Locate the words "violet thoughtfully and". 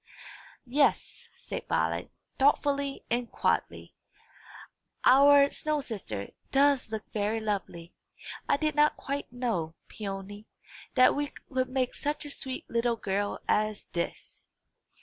1.69-3.31